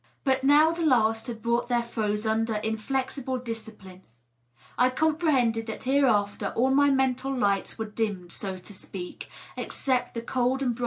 [0.23, 4.01] But now the last had brought their foes under iraexible discipline.
[4.75, 10.23] I comprehended that hereafter all my mental lights were dimmed, so to speak, except the
[10.23, 10.79] cold and bright one of reason.